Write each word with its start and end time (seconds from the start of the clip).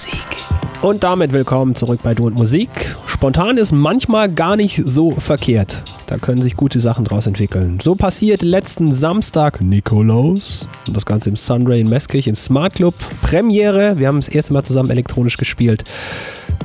Musik. 0.00 0.46
Und 0.80 1.04
damit 1.04 1.30
willkommen 1.30 1.74
zurück 1.74 2.00
bei 2.02 2.14
Du 2.14 2.26
und 2.26 2.34
Musik. 2.34 2.70
Spontan 3.04 3.58
ist 3.58 3.70
manchmal 3.70 4.32
gar 4.32 4.56
nicht 4.56 4.80
so 4.82 5.10
verkehrt. 5.10 5.82
Da 6.06 6.16
können 6.16 6.40
sich 6.40 6.56
gute 6.56 6.80
Sachen 6.80 7.04
draus 7.04 7.26
entwickeln. 7.26 7.80
So 7.82 7.96
passiert 7.96 8.40
letzten 8.40 8.94
Samstag 8.94 9.60
Nikolaus. 9.60 10.66
Und 10.88 10.96
das 10.96 11.04
Ganze 11.04 11.28
im 11.28 11.36
Sunray 11.36 11.80
in 11.80 11.90
Meskirch 11.90 12.28
im 12.28 12.36
Smart 12.36 12.76
Club. 12.76 12.94
Premiere. 13.20 13.98
Wir 13.98 14.08
haben 14.08 14.16
das 14.16 14.30
erste 14.30 14.54
Mal 14.54 14.62
zusammen 14.62 14.88
elektronisch 14.88 15.36
gespielt. 15.36 15.84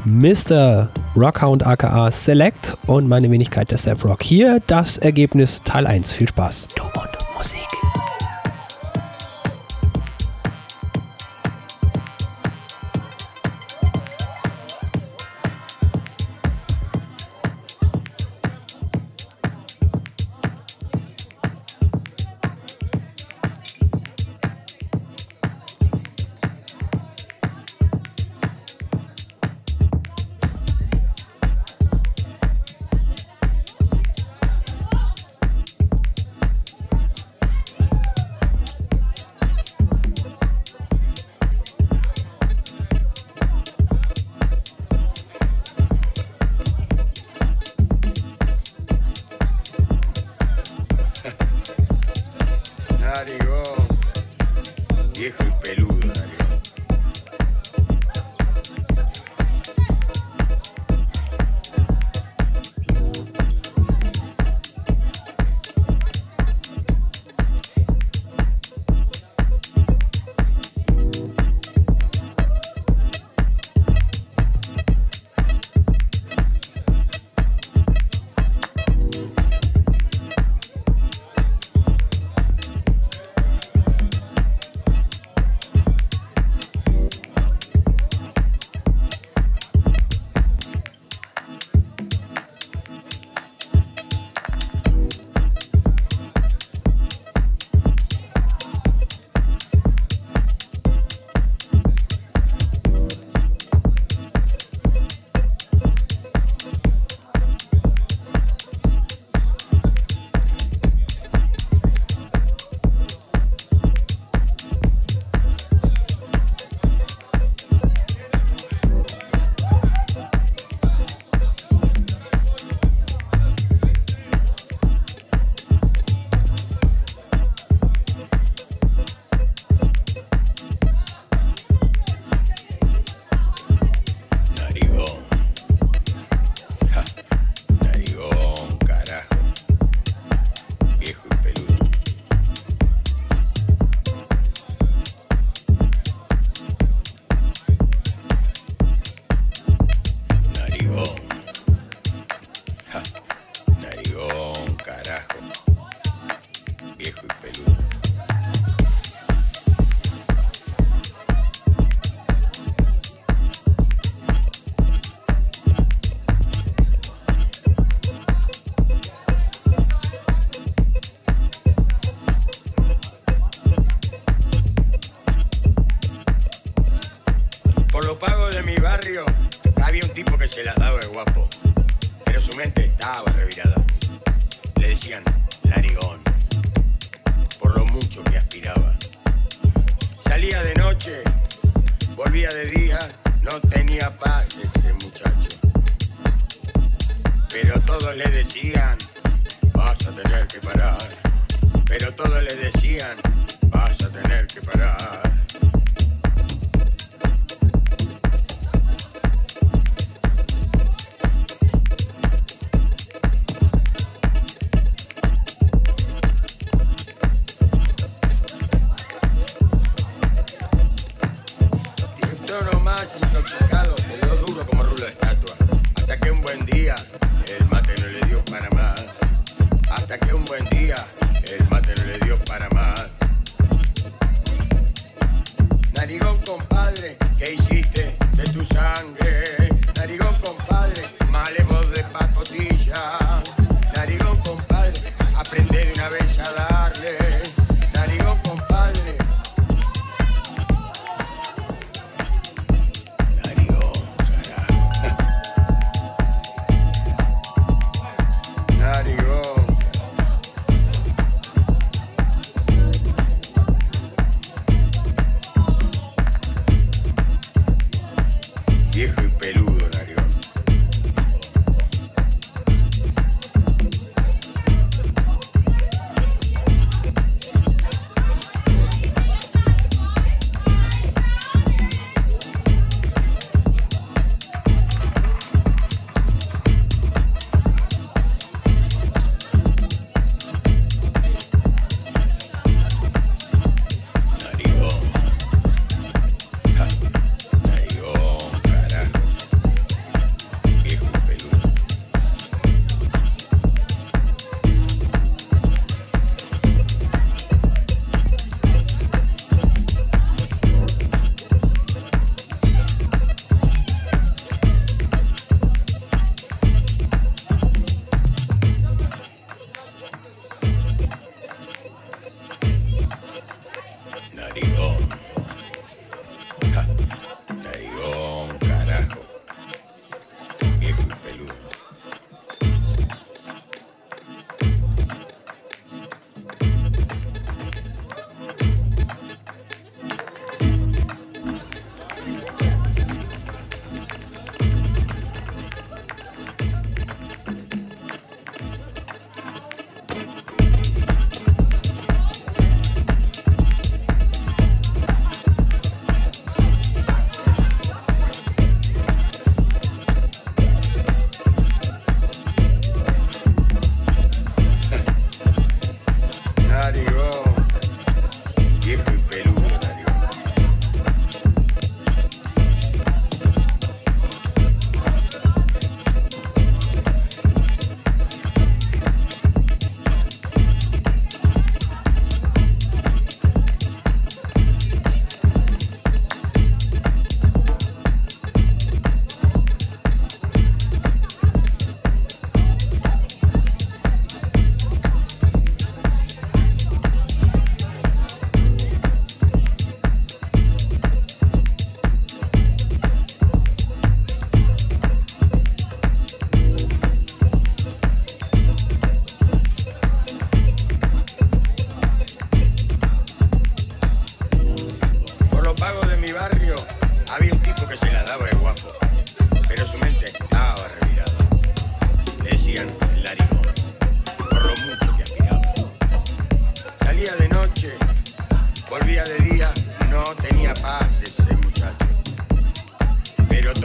Mr. 0.05 0.87
Rockhound 1.17 1.65
aka 1.67 2.11
Select 2.11 2.77
und 2.87 3.09
meine 3.09 3.29
Wenigkeit 3.29 3.69
der 3.69 3.77
Step 3.77 4.05
Rock. 4.05 4.23
Hier 4.23 4.61
das 4.67 4.97
Ergebnis 4.97 5.61
Teil 5.65 5.85
1. 5.87 6.13
Viel 6.13 6.29
Spaß. 6.29 6.69
Du 6.73 6.83
und 6.83 7.37
Musik. 7.37 7.74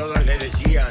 Todos 0.00 0.24
le 0.24 0.38
decían, 0.38 0.88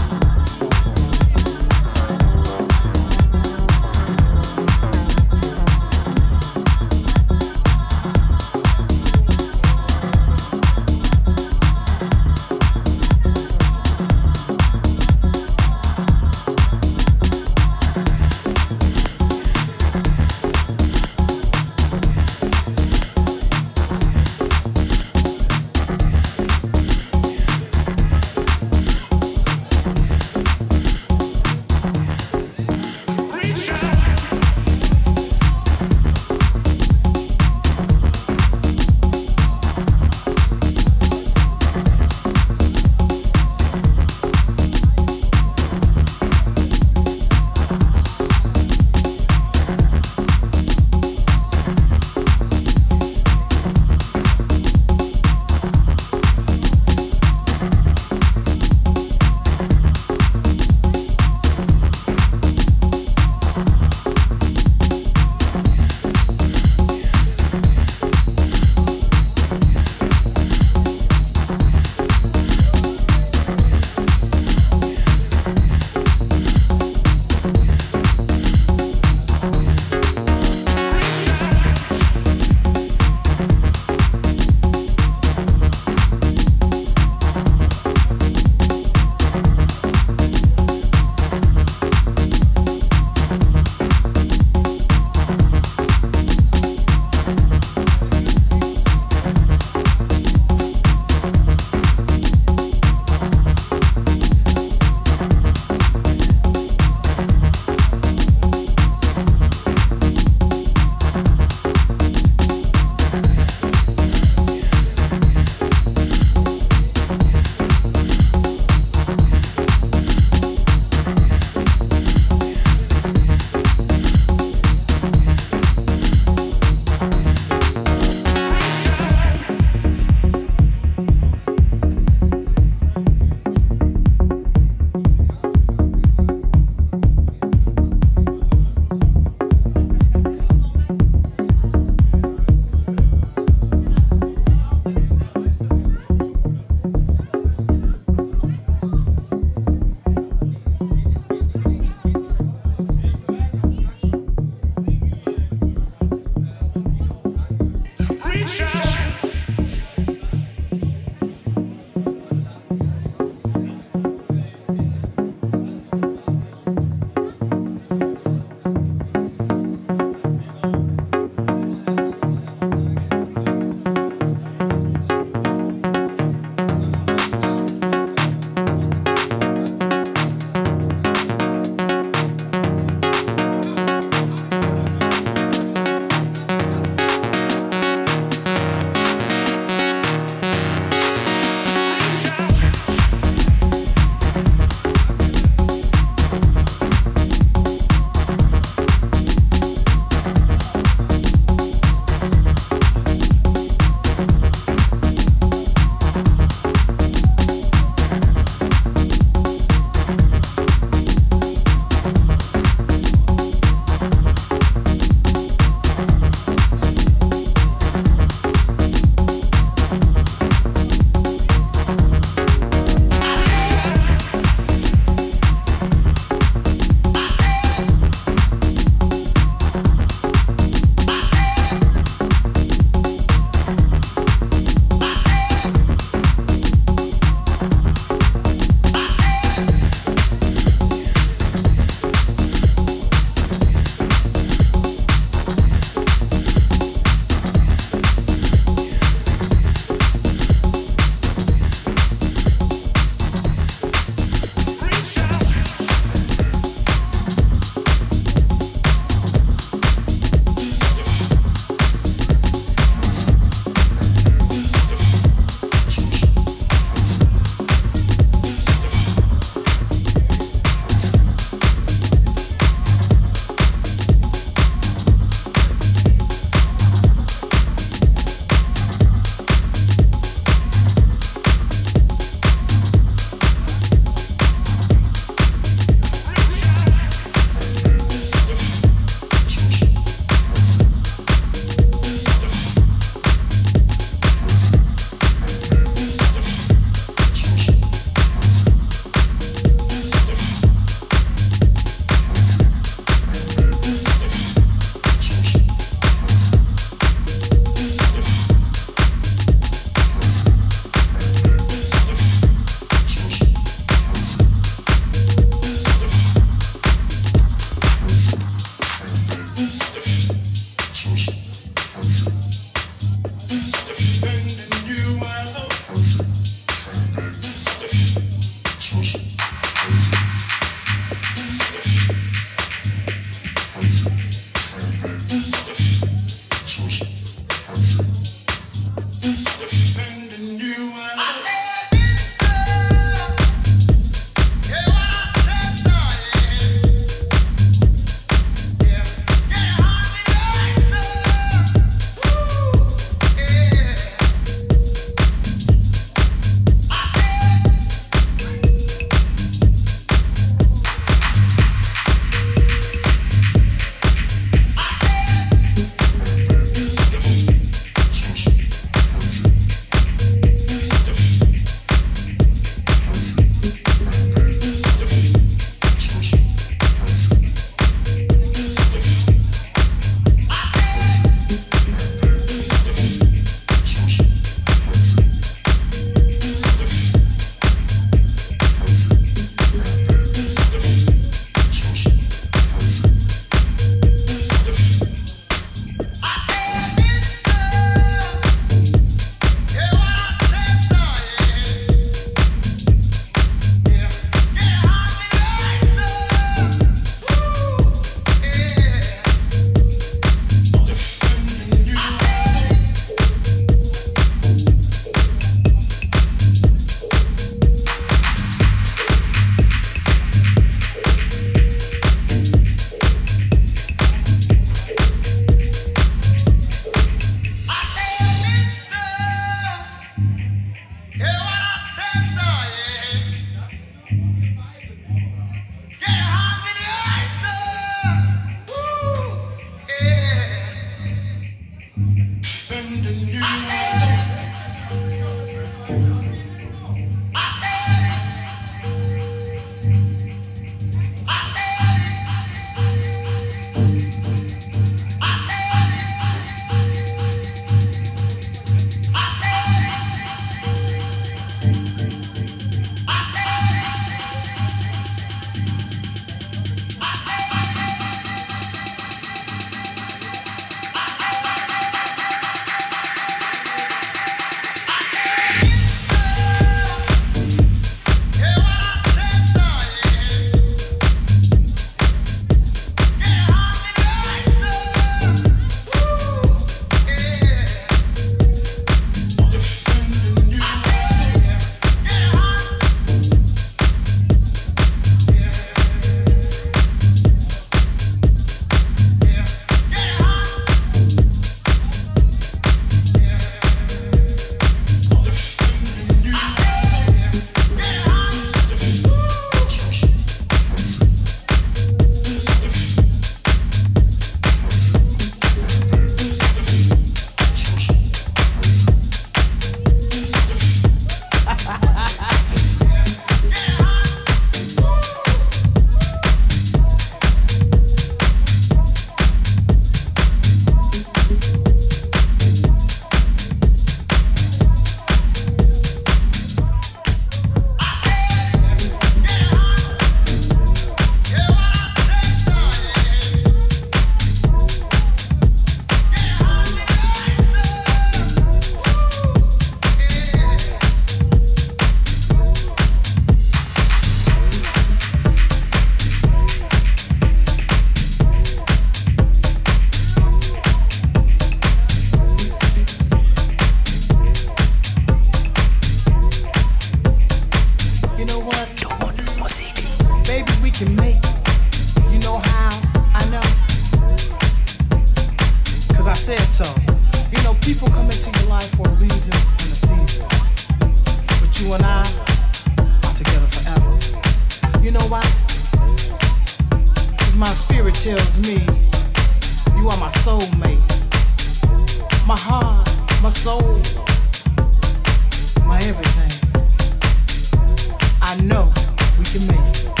Jamaica. 599.31 600.00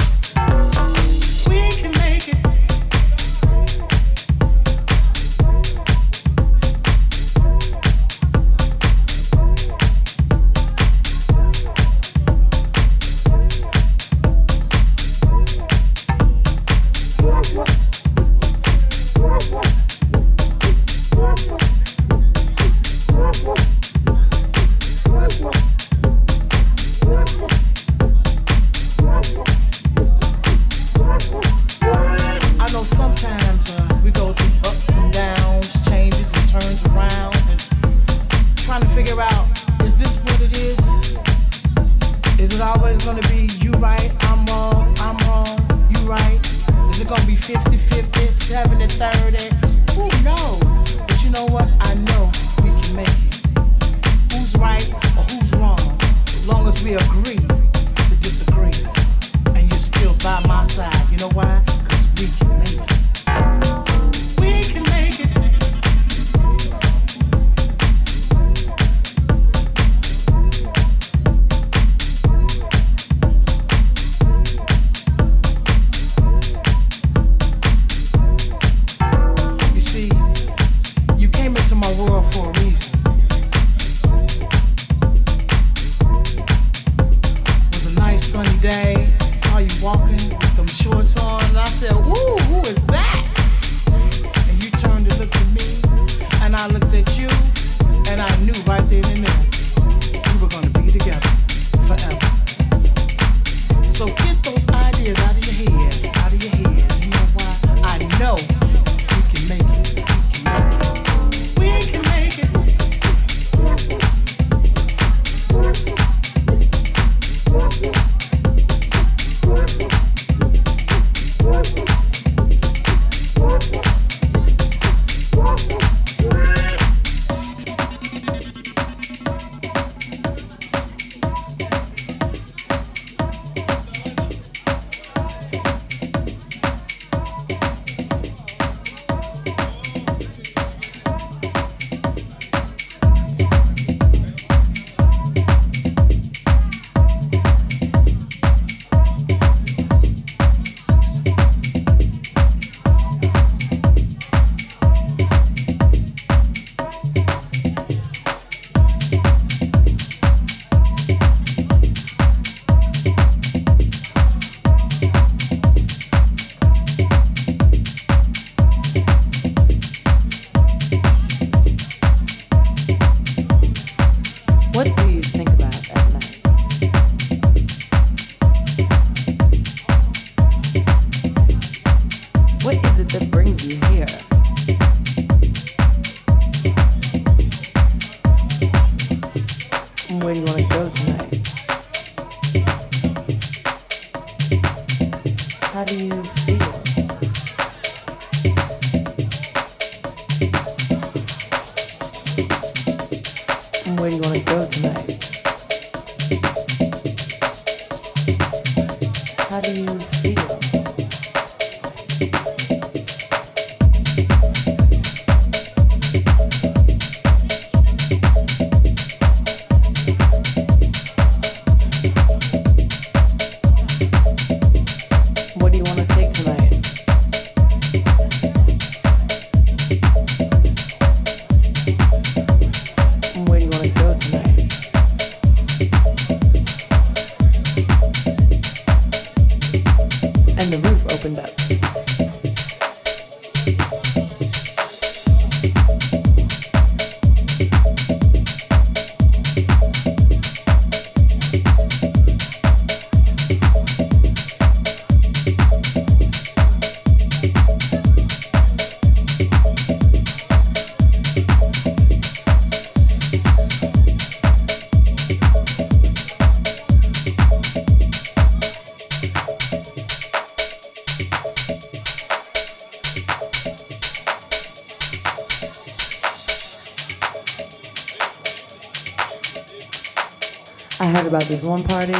I 281.51 281.55
this 281.55 281.63
one 281.65 281.83
party. 281.83 282.13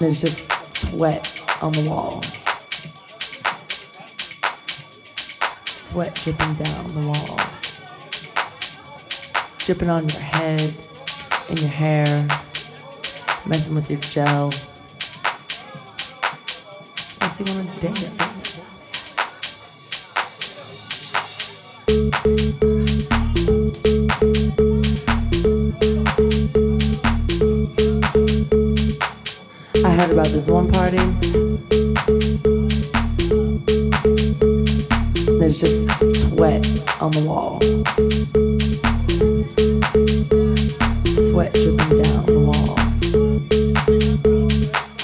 There's 0.00 0.22
just 0.22 0.50
sweat 0.74 1.44
on 1.60 1.72
the 1.72 1.86
wall. 1.86 2.22
Sweat 5.66 6.14
dripping 6.14 6.54
down 6.54 6.88
the 6.94 7.08
walls. 7.08 7.78
Dripping 9.66 9.90
on 9.90 10.08
your 10.08 10.20
head, 10.22 10.74
in 11.50 11.58
your 11.58 11.68
hair, 11.68 12.26
messing 13.44 13.74
with 13.74 13.90
your 13.90 14.00
gel. 14.00 14.50
You 17.38 17.54
want 17.54 17.68
to 17.68 18.25
this 30.36 30.48
one 30.48 30.70
party. 30.70 30.98
There's 35.38 35.58
just 35.58 35.88
sweat 36.14 36.66
on 37.00 37.10
the 37.12 37.24
wall. 37.26 37.58
Sweat 41.30 41.54
dripping 41.54 42.02
down 42.02 42.26
the 42.26 42.38
walls. 42.38 42.96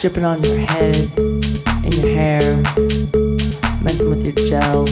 Dripping 0.03 0.25
on 0.27 0.45
your 0.45 0.59
head, 0.59 0.97
in 1.83 1.93
your 1.93 2.15
hair, 2.15 2.57
messing 3.83 4.11
with 4.11 4.23
your 4.27 4.35
gel. 4.35 4.85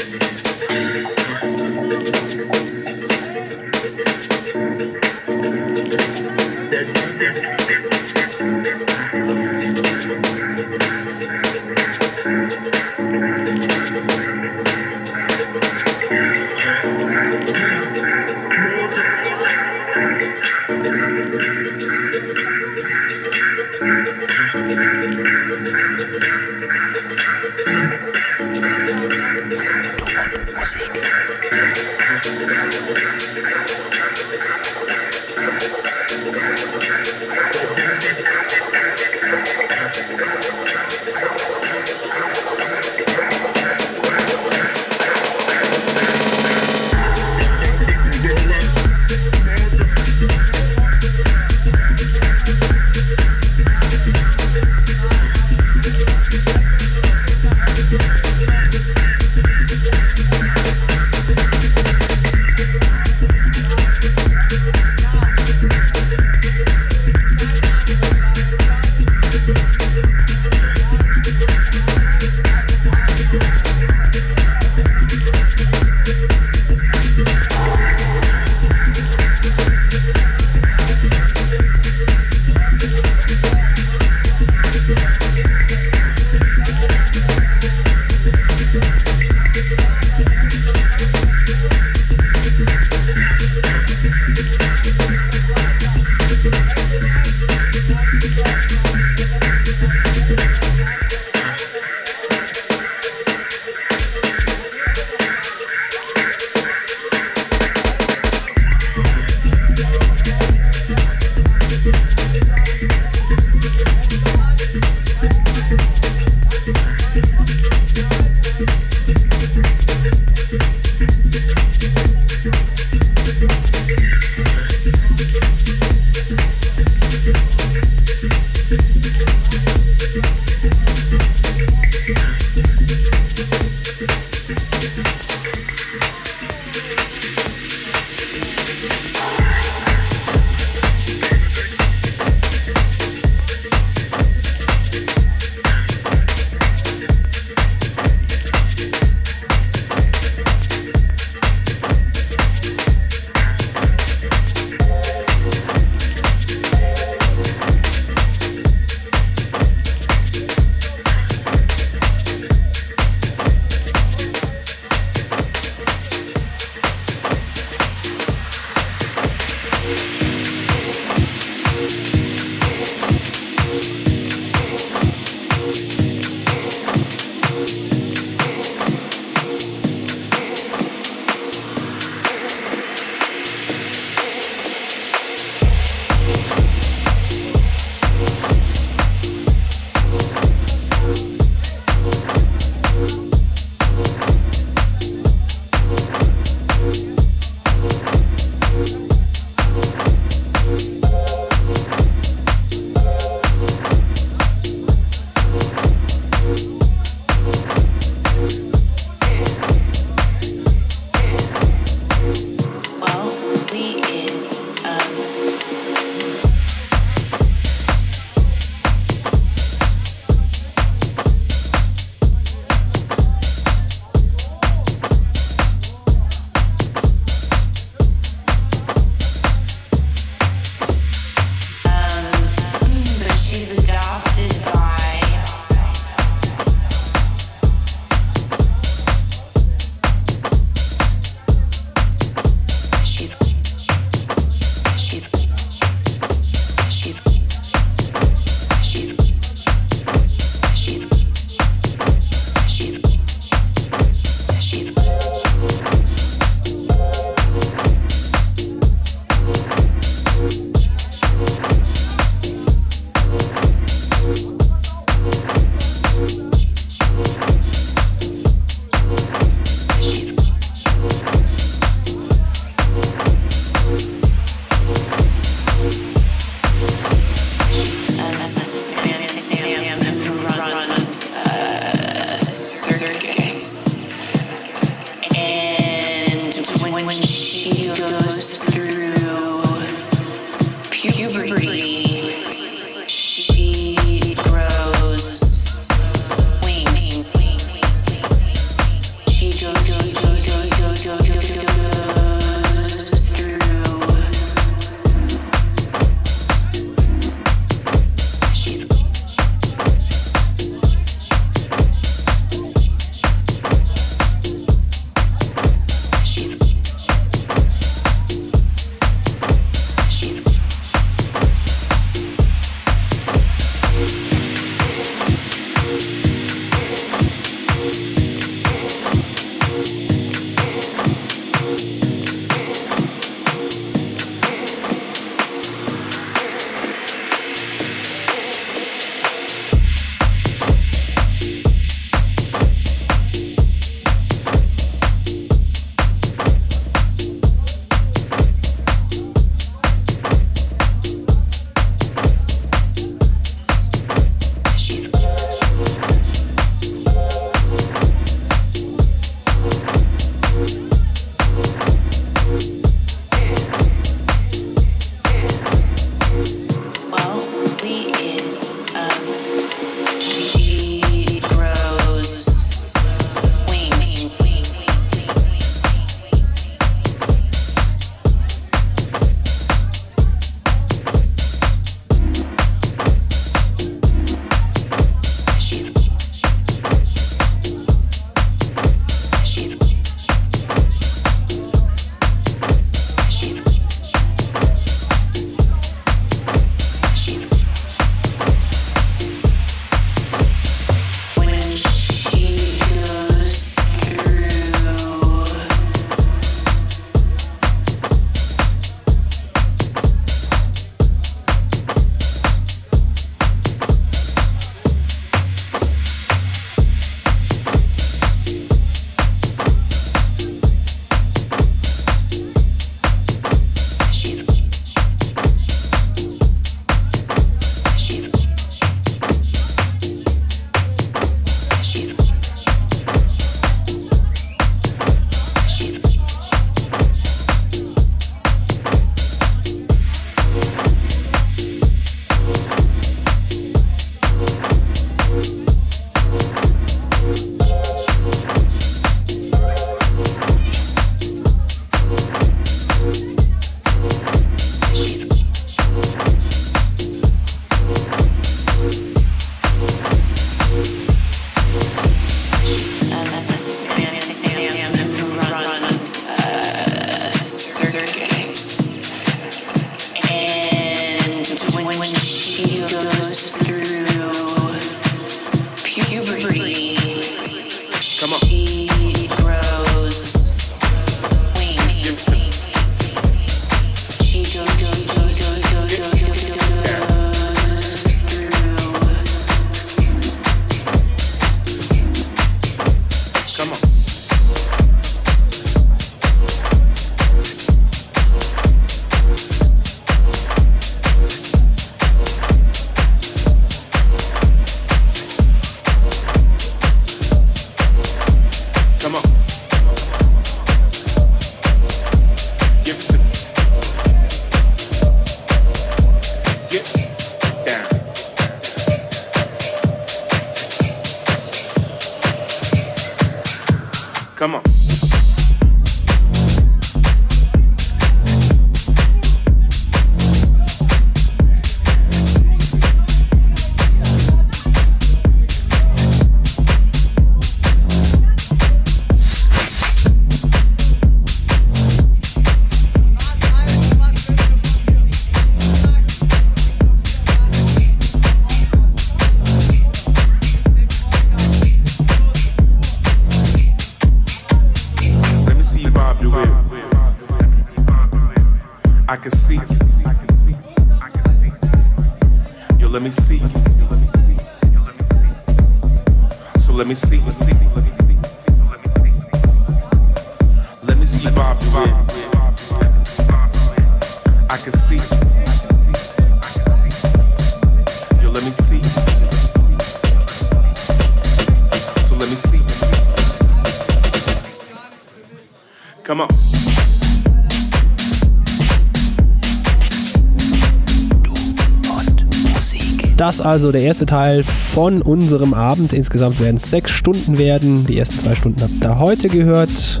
Also 593.48 593.72
der 593.72 593.82
erste 593.82 594.06
Teil 594.06 594.44
von 594.44 595.00
unserem 595.00 595.54
Abend. 595.54 595.92
Insgesamt 595.92 596.38
werden 596.40 596.56
es 596.56 596.70
sechs 596.70 596.90
Stunden 596.90 597.38
werden. 597.38 597.86
Die 597.86 597.98
ersten 597.98 598.18
zwei 598.18 598.34
Stunden 598.34 598.60
habt 598.60 598.82
ihr 598.82 598.98
heute 598.98 599.28
gehört. 599.28 600.00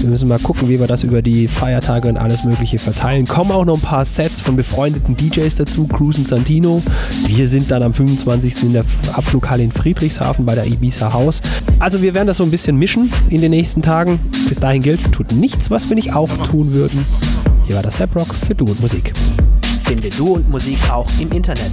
Wir 0.00 0.10
müssen 0.10 0.28
mal 0.28 0.38
gucken, 0.38 0.68
wie 0.68 0.78
wir 0.78 0.86
das 0.86 1.02
über 1.02 1.20
die 1.20 1.48
Feiertage 1.48 2.08
und 2.08 2.16
alles 2.16 2.44
Mögliche 2.44 2.78
verteilen. 2.78 3.26
Kommen 3.26 3.50
auch 3.50 3.64
noch 3.64 3.76
ein 3.76 3.80
paar 3.80 4.04
Sets 4.04 4.40
von 4.40 4.54
befreundeten 4.54 5.16
DJs 5.16 5.54
dazu. 5.56 5.86
Cruisen 5.86 6.24
Santino. 6.24 6.82
Wir 7.26 7.48
sind 7.48 7.70
dann 7.70 7.82
am 7.82 7.92
25. 7.92 8.62
in 8.62 8.72
der 8.74 8.84
Abflughalle 9.14 9.64
in 9.64 9.72
Friedrichshafen 9.72 10.46
bei 10.46 10.54
der 10.54 10.66
Ibiza 10.66 11.12
Haus. 11.12 11.40
Also 11.80 12.02
wir 12.02 12.14
werden 12.14 12.28
das 12.28 12.36
so 12.36 12.44
ein 12.44 12.50
bisschen 12.50 12.76
mischen 12.76 13.12
in 13.30 13.40
den 13.40 13.50
nächsten 13.50 13.82
Tagen. 13.82 14.20
Bis 14.48 14.60
dahin 14.60 14.82
gilt, 14.82 15.12
tut 15.12 15.32
nichts, 15.32 15.70
was 15.70 15.88
wir 15.88 15.96
nicht 15.96 16.14
auch 16.14 16.30
tun 16.38 16.72
würden. 16.72 17.04
Hier 17.66 17.74
war 17.74 17.82
das 17.82 17.96
Seprock 17.96 18.32
für 18.32 18.54
Du 18.54 18.66
und 18.66 18.80
Musik. 18.80 19.12
Finde 19.82 20.10
Du 20.10 20.34
und 20.34 20.48
Musik 20.48 20.78
auch 20.90 21.08
im 21.18 21.32
Internet. 21.32 21.72